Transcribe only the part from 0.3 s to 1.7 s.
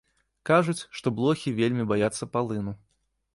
Кажуць, што блохі